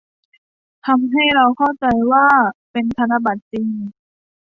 [0.85, 2.27] ทำให้เราเข้าใจว่า
[2.71, 3.69] เป็นธนบัตรจริง